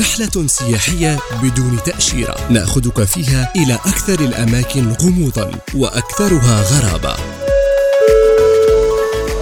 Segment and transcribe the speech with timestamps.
[0.00, 2.36] رحلة سياحية بدون تأشيرة.
[2.50, 7.16] نأخذك فيها إلى أكثر الأماكن غموضا وأكثرها غرابة.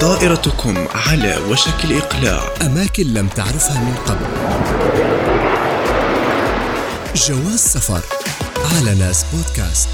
[0.00, 2.54] طائرتكم على وشك الإقلاع.
[2.62, 4.26] أماكن لم تعرفها من قبل.
[7.16, 8.02] جواز سفر
[8.56, 9.88] على ناس بودكاست.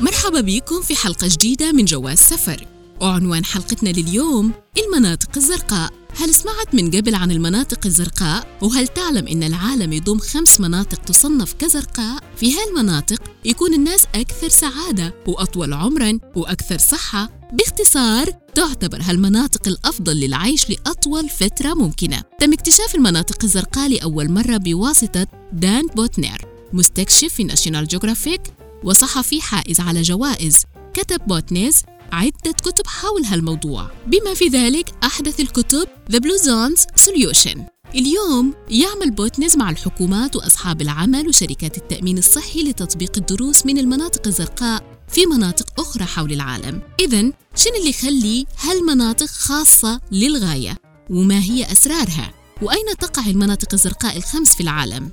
[0.00, 2.66] مرحبا بكم في حلقة جديدة من جواز سفر.
[3.00, 6.03] وعنوان حلقتنا لليوم المناطق الزرقاء.
[6.16, 11.52] هل سمعت من قبل عن المناطق الزرقاء؟ وهل تعلم أن العالم يضم خمس مناطق تصنف
[11.52, 20.16] كزرقاء؟ في هالمناطق يكون الناس أكثر سعادة وأطول عمراً وأكثر صحة باختصار تعتبر هالمناطق الأفضل
[20.16, 27.44] للعيش لأطول فترة ممكنة تم اكتشاف المناطق الزرقاء لأول مرة بواسطة دان بوتنر مستكشف في
[27.44, 28.40] National Geographic
[28.84, 31.82] وصحفي حائز على جوائز كتب بوتنر
[32.12, 37.58] عدة كتب حول هالموضوع بما في ذلك أحدث الكتب The Blue Zones Solution
[37.94, 44.84] اليوم يعمل بوتنر مع الحكومات وأصحاب العمل وشركات التأمين الصحي لتطبيق الدروس من المناطق الزرقاء
[45.08, 47.20] في مناطق أخرى حول العالم إذا
[47.56, 50.76] شنو اللي يخلي هالمناطق خاصة للغاية؟
[51.10, 55.10] وما هي أسرارها؟ وأين تقع المناطق الزرقاء الخمس في العالم؟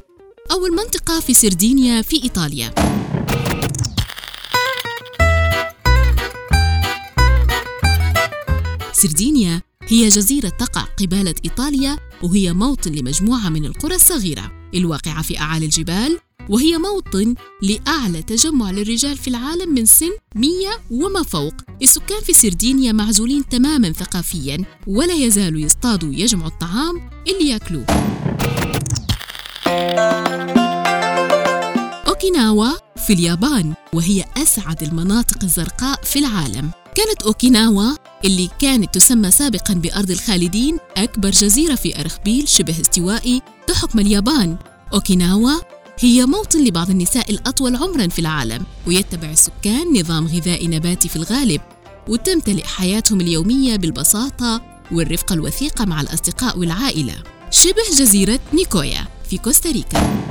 [0.52, 2.74] أول منطقة في سردينيا في إيطاليا
[9.02, 14.52] سردينيا هي جزيرة تقع قبالة إيطاليا وهي موطن لمجموعة من القرى الصغيرة.
[14.76, 20.52] الواقعة في أعالي الجبال وهي موطن لأعلى تجمع للرجال في العالم من سن 100
[20.92, 21.54] وما فوق.
[21.82, 27.86] السكان في سردينيا معزولين تماما ثقافيا ولا يزالوا يصطادوا ويجمعوا الطعام اللي يأكلوه.
[32.08, 32.72] أوكيناوا
[33.08, 36.72] في اليابان وهي أسعد المناطق الزرقاء في العالم.
[36.96, 44.00] كانت أوكيناوا اللي كانت تسمى سابقا بأرض الخالدين أكبر جزيرة في أرخبيل شبه استوائي تحكم
[44.00, 44.58] اليابان.
[44.94, 45.52] أوكيناوا
[46.00, 51.62] هي موطن لبعض النساء الأطول عمرا في العالم ويتبع السكان نظام غذائي نباتي في الغالب
[52.08, 54.62] وتمتلئ حياتهم اليومية بالبساطة
[54.92, 57.16] والرفقة الوثيقة مع الأصدقاء والعائلة.
[57.52, 60.26] شبه جزيرة نيكويا في كوستاريكا.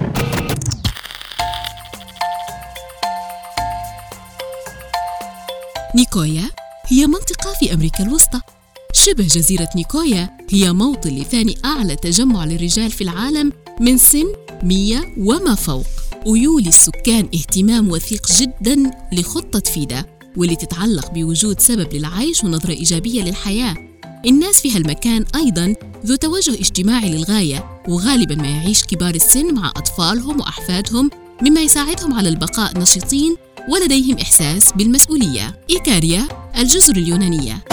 [5.97, 6.51] نيكويا
[6.91, 8.41] هي منطقة في أمريكا الوسطى.
[8.93, 14.27] شبه جزيرة نيكويا هي موطن لثاني أعلى تجمع للرجال في العالم من سن
[14.63, 15.87] 100 وما فوق.
[16.27, 20.05] ويولي السكان اهتمام وثيق جدا لخطة فيدا
[20.37, 23.75] واللي تتعلق بوجود سبب للعيش ونظرة إيجابية للحياة.
[24.27, 25.75] الناس في هالمكان أيضا
[26.07, 31.11] ذو توجه اجتماعي للغاية وغالبا ما يعيش كبار السن مع أطفالهم وأحفادهم
[31.43, 33.37] مما يساعدهم على البقاء نشيطين
[33.69, 35.61] ولديهم إحساس بالمسؤولية.
[35.71, 37.65] إيكاريا الجزر اليونانية.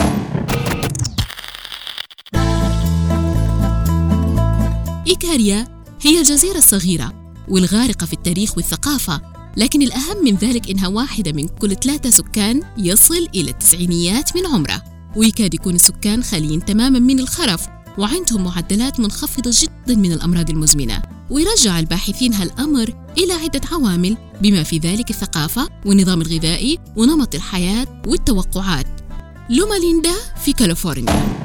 [5.07, 5.67] إيكاريا
[6.01, 9.21] هي الجزيرة الصغيرة والغارقة في التاريخ والثقافة
[9.57, 14.83] لكن الأهم من ذلك إنها واحدة من كل ثلاثة سكان يصل إلى التسعينيات من عمره
[15.15, 21.01] ويكاد يكون السكان خاليين تماما من الخرف وعندهم معدلات منخفضة جدا من الأمراض المزمنة.
[21.29, 28.87] ويرجع الباحثين هالأمر إلى عدة عوامل بما في ذلك الثقافة والنظام الغذائي ونمط الحياة والتوقعات.
[29.49, 30.13] لوما ليندا
[30.45, 31.37] في كاليفورنيا.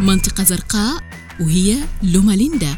[0.00, 1.02] منطقة زرقاء
[1.40, 2.76] وهي لوما ليندا.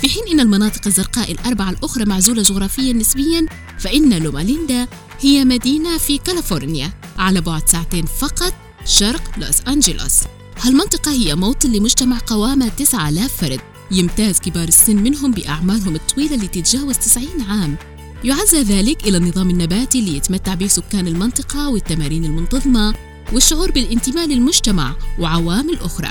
[0.00, 3.46] في حين أن المناطق الزرقاء الأربعة الأخرى معزولة جغرافيا نسبيا
[3.78, 4.88] فإن لوما ليندا
[5.20, 10.20] هي مدينة في كاليفورنيا على بعد ساعتين فقط شرق لوس أنجلوس.
[10.60, 13.60] هالمنطقة هي موطن لمجتمع قوامة 9000 فرد.
[13.90, 17.76] يمتاز كبار السن منهم بأعمارهم الطويلة اللي تتجاوز 90 عام.
[18.24, 22.94] يعزى ذلك إلى النظام النباتي اللي يتمتع به سكان المنطقة والتمارين المنتظمة
[23.32, 26.10] والشعور بالانتماء للمجتمع وعوامل أخرى.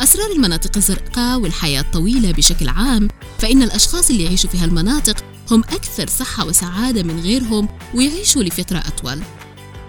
[0.00, 6.06] أسرار المناطق الزرقاء والحياة الطويلة بشكل عام فإن الأشخاص اللي يعيشوا في هالمناطق هم أكثر
[6.06, 9.20] صحة وسعادة من غيرهم ويعيشوا لفترة أطول.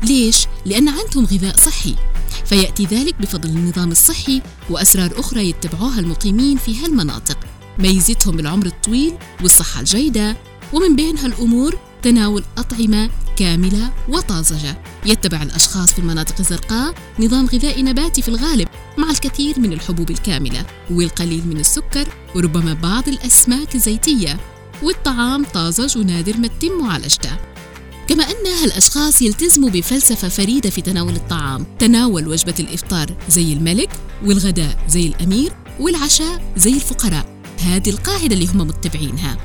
[0.03, 1.95] ليش؟ لأن عندهم غذاء صحي.
[2.51, 7.37] فيأتي ذلك بفضل النظام الصحي وأسرار أخرى يتبعوها المقيمين في هالمناطق.
[7.79, 10.37] ميزتهم بالعمر الطويل والصحة الجيدة
[10.73, 14.81] ومن بين هالأمور تناول أطعمة كاملة وطازجة.
[15.05, 18.67] يتبع الأشخاص في المناطق الزرقاء نظام غذائي نباتي في الغالب
[18.97, 24.39] مع الكثير من الحبوب الكاملة والقليل من السكر وربما بعض الأسماك الزيتية
[24.83, 27.50] والطعام طازج ونادر ما تتم معالجته
[28.11, 33.89] كما أن هالأشخاص يلتزموا بفلسفة فريدة في تناول الطعام تناول وجبة الإفطار زي الملك
[34.25, 37.25] والغداء زي الأمير والعشاء زي الفقراء.
[37.59, 39.37] هذه القاعدة اللي هم متبعينها.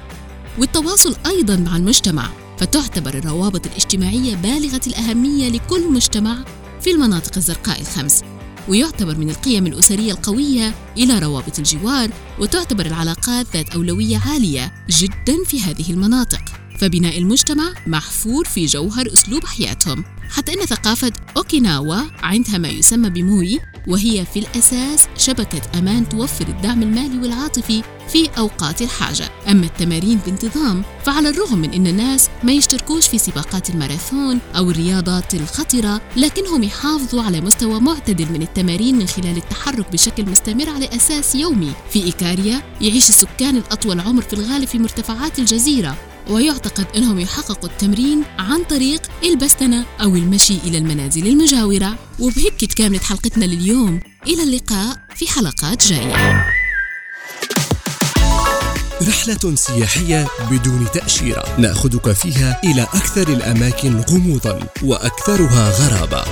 [0.58, 6.44] والتواصل أيضا مع المجتمع فتعتبر الروابط الاجتماعية بالغة الأهمية لكل مجتمع
[6.80, 8.22] في المناطق الزرقاء الخمس.
[8.69, 12.10] ويعتبر من القيم الأسرية القوية إلى روابط الجوار
[12.40, 16.56] وتعتبر العلاقات ذات أولوية عالية جدا في هذه المناطق.
[16.78, 20.05] فبناء المجتمع محفور في جوهر أسلوب حياتهم.
[20.31, 26.82] حتى أن ثقافة أوكيناوا عندها ما يسمى بموي وهي في الأساس شبكة أمان توفر الدعم
[26.82, 29.31] المالي والعاطفي في أوقات الحاجة.
[29.49, 35.34] أما التمارين بانتظام فعلى الرغم من أن الناس ما يشتركوش في سباقات الماراثون أو الرياضات
[35.34, 41.34] الخطرة لكنهم يحافظوا على مستوى معتدل من التمارين من خلال التحرك بشكل مستمر على أساس
[41.34, 41.72] يومي.
[41.90, 45.96] في إيكاريا يعيش السكان الأطول عمر في الغالب في مرتفعات الجزيرة.
[46.31, 51.96] ويعتقد أنهم يحققوا التمرين عن طريق البستنة أو المشي إلى المنازل المجاورة.
[52.19, 54.00] وبهيك تكاملت حلقتنا لليوم.
[54.26, 56.46] إلى اللقاء في حلقات جاية.
[59.08, 61.44] رحلة سياحية بدون تأشيرة.
[61.58, 66.25] نأخذك فيها إلى أكثر الأماكن غموضا وأكثرها غرابة.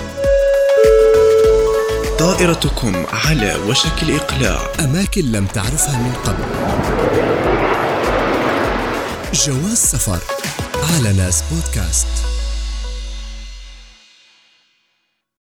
[2.18, 4.72] طائرتكم على وشك الإقلاع.
[4.80, 7.53] أماكن لم تعرفها من قبل.
[9.34, 10.20] جواز سفر
[10.94, 12.33] على ناس بودكاست.